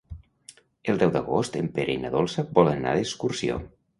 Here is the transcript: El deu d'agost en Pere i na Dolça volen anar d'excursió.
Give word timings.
El 0.93 0.97
deu 1.03 1.11
d'agost 1.17 1.59
en 1.59 1.69
Pere 1.77 1.95
i 1.97 2.01
na 2.05 2.11
Dolça 2.17 2.47
volen 2.57 2.81
anar 2.85 2.97
d'excursió. 3.01 3.61